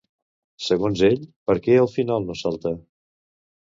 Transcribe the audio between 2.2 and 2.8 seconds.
no salta?